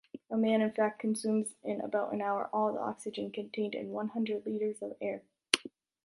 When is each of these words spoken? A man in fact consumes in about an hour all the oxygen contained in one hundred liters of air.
A 0.31 0.35
man 0.35 0.61
in 0.61 0.71
fact 0.71 0.97
consumes 0.97 1.53
in 1.63 1.79
about 1.79 2.11
an 2.11 2.23
hour 2.23 2.49
all 2.51 2.73
the 2.73 2.79
oxygen 2.79 3.29
contained 3.31 3.75
in 3.75 3.89
one 3.91 4.07
hundred 4.07 4.47
liters 4.47 4.81
of 4.81 4.95
air. 4.99 5.21